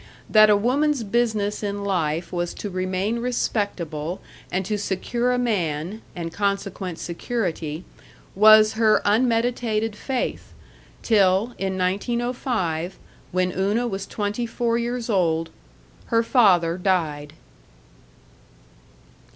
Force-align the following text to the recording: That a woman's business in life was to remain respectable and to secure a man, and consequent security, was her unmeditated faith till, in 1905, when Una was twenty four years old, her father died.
That 0.27 0.49
a 0.49 0.57
woman's 0.57 1.03
business 1.03 1.61
in 1.61 1.83
life 1.83 2.33
was 2.33 2.55
to 2.55 2.71
remain 2.71 3.19
respectable 3.19 4.19
and 4.51 4.65
to 4.65 4.75
secure 4.79 5.31
a 5.31 5.37
man, 5.37 6.01
and 6.15 6.33
consequent 6.33 6.97
security, 6.97 7.83
was 8.33 8.73
her 8.73 9.03
unmeditated 9.05 9.95
faith 9.95 10.53
till, 11.03 11.53
in 11.59 11.77
1905, 11.77 12.97
when 13.31 13.51
Una 13.51 13.85
was 13.85 14.07
twenty 14.07 14.47
four 14.47 14.75
years 14.75 15.07
old, 15.07 15.51
her 16.07 16.23
father 16.23 16.79
died. 16.79 17.33